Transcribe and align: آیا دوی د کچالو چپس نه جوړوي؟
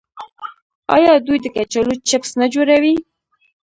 آیا 0.95 1.13
دوی 1.25 1.37
د 1.43 1.47
کچالو 1.55 1.93
چپس 2.07 2.31
نه 2.39 2.47
جوړوي؟ 2.53 2.95